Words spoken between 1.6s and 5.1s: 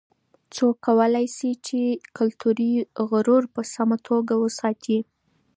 چې کلتوري غرور په سمه توګه وساتي؟